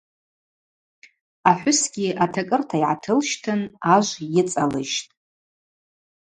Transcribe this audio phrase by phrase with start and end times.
[1.49, 3.61] Ахӏвысгьи атакӏырта йгӏатылщтын,
[3.93, 5.11] ажв йыцӏалыжьтӏ.